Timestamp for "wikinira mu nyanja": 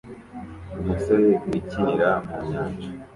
1.49-2.87